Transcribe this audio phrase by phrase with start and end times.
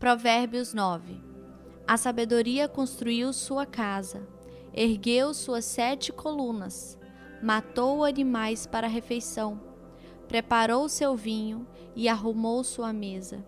[0.00, 1.20] Provérbios 9
[1.86, 4.26] A sabedoria construiu sua casa,
[4.72, 6.98] ergueu suas sete colunas,
[7.42, 9.60] matou animais para a refeição,
[10.26, 13.44] preparou seu vinho e arrumou sua mesa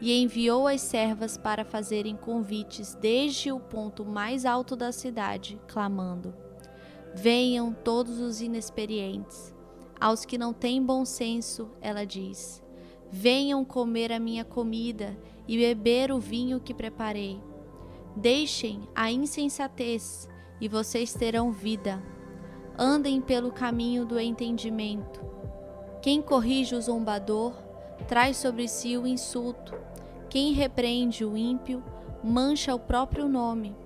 [0.00, 6.34] e enviou as servas para fazerem convites desde o ponto mais alto da cidade, clamando:
[7.14, 9.54] Venham todos os inexperientes.
[10.00, 12.63] Aos que não têm bom senso, ela diz:
[13.16, 17.40] Venham comer a minha comida e beber o vinho que preparei.
[18.16, 20.28] Deixem a insensatez
[20.60, 22.02] e vocês terão vida.
[22.76, 25.20] Andem pelo caminho do entendimento.
[26.02, 27.54] Quem corrige o zombador
[28.08, 29.78] traz sobre si o insulto.
[30.28, 31.84] Quem repreende o ímpio
[32.20, 33.76] mancha o próprio nome.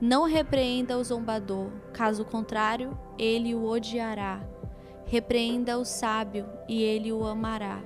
[0.00, 4.40] Não repreenda o zombador, caso contrário, ele o odiará.
[5.04, 7.82] Repreenda o sábio, e ele o amará.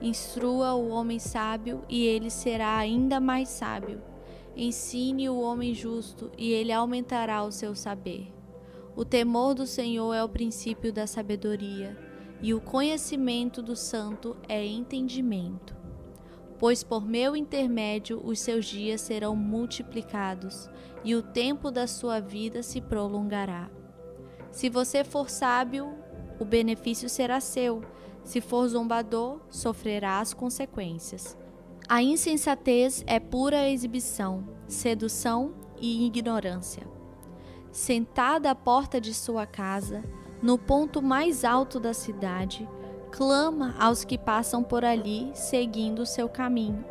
[0.00, 4.00] Instrua o homem sábio, e ele será ainda mais sábio.
[4.56, 8.32] Ensine o homem justo, e ele aumentará o seu saber.
[8.96, 11.96] O temor do Senhor é o princípio da sabedoria
[12.42, 15.76] e o conhecimento do santo é entendimento.
[16.58, 20.68] Pois por meu intermédio os seus dias serão multiplicados
[21.04, 23.70] e o tempo da sua vida se prolongará.
[24.50, 25.94] Se você for sábio,
[26.38, 27.82] o benefício será seu.
[28.24, 31.36] Se for zombador, sofrerá as consequências.
[31.88, 36.86] A insensatez é pura exibição, sedução e ignorância.
[37.72, 40.04] Sentada à porta de sua casa,
[40.42, 42.68] no ponto mais alto da cidade,
[43.10, 46.84] clama aos que passam por ali seguindo seu caminho.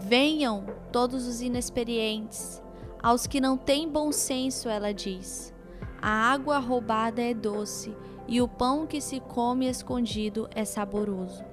[0.00, 2.62] Venham todos os inexperientes,
[3.02, 5.54] aos que não têm bom senso, ela diz.
[6.00, 7.94] A água roubada é doce
[8.28, 11.44] e o pão que se come escondido é saboroso.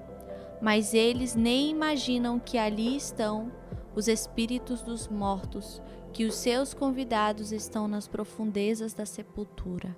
[0.61, 3.51] Mas eles nem imaginam que ali estão
[3.95, 5.81] os espíritos dos mortos,
[6.13, 9.95] que os seus convidados estão nas profundezas da sepultura.